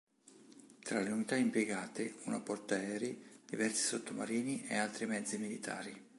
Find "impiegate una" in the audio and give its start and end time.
1.35-2.39